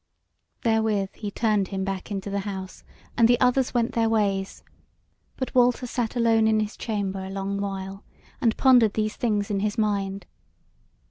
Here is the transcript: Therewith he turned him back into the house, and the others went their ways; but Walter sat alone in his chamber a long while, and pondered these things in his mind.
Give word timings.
Therewith 0.63 1.13
he 1.13 1.29
turned 1.29 1.67
him 1.67 1.83
back 1.83 2.09
into 2.09 2.31
the 2.31 2.39
house, 2.39 2.83
and 3.15 3.27
the 3.27 3.39
others 3.39 3.71
went 3.71 3.91
their 3.91 4.09
ways; 4.09 4.63
but 5.37 5.53
Walter 5.53 5.85
sat 5.85 6.15
alone 6.15 6.47
in 6.47 6.59
his 6.59 6.75
chamber 6.75 7.19
a 7.19 7.29
long 7.29 7.61
while, 7.61 8.03
and 8.41 8.57
pondered 8.57 8.95
these 8.95 9.15
things 9.15 9.51
in 9.51 9.59
his 9.59 9.77
mind. 9.77 10.25